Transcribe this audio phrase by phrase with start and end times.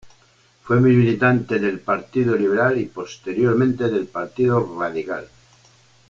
[0.63, 5.27] Fue militante del Partido Liberal y posteriormente del Partido Radical.